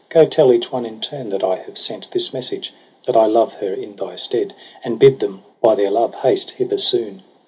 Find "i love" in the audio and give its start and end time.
3.15-3.53